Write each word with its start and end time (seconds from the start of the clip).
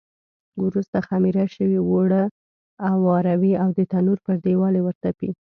وروسته 0.65 0.97
خمېره 1.07 1.45
شوي 1.55 1.77
اوړه 1.81 2.23
اواروي 2.91 3.53
او 3.63 3.69
د 3.77 3.79
تنور 3.91 4.17
پر 4.25 4.35
دېوال 4.45 4.75
ورتپي. 4.81 5.29